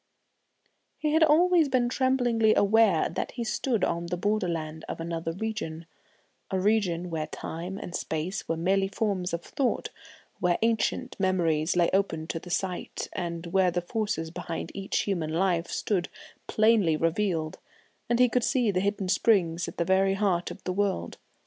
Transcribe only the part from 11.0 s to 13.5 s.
memories lay open to the sight, and